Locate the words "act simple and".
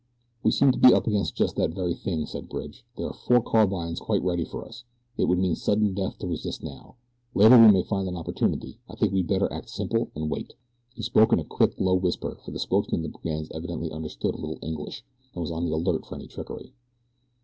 9.53-10.27